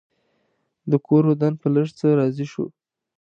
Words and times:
ده 0.89 0.97
کور 1.05 1.23
ودان 1.27 1.53
په 1.61 1.67
لږ 1.75 1.87
څه 1.99 2.07
راضي 2.19 2.45
شو. 2.51 2.65